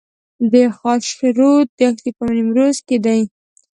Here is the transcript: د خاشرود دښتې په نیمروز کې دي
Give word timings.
د 0.51 0.53
خاشرود 0.77 1.67
دښتې 1.79 2.11
په 2.17 2.23
نیمروز 2.35 2.77
کې 2.87 2.97
دي 3.05 3.21